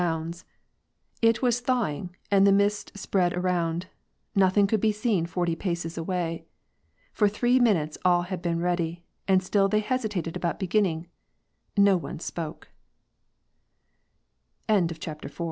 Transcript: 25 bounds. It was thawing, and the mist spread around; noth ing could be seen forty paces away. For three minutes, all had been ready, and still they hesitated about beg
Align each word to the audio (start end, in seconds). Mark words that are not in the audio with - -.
25 0.01 0.15
bounds. 0.15 0.45
It 1.21 1.43
was 1.43 1.59
thawing, 1.59 2.15
and 2.31 2.47
the 2.47 2.51
mist 2.51 2.91
spread 2.97 3.33
around; 3.33 3.85
noth 4.33 4.57
ing 4.57 4.65
could 4.65 4.81
be 4.81 4.91
seen 4.91 5.27
forty 5.27 5.55
paces 5.55 5.95
away. 5.95 6.43
For 7.13 7.29
three 7.29 7.59
minutes, 7.59 7.99
all 8.03 8.23
had 8.23 8.41
been 8.41 8.59
ready, 8.59 9.03
and 9.27 9.43
still 9.43 9.67
they 9.69 9.81
hesitated 9.81 10.35
about 10.35 10.59
beg 10.59 10.79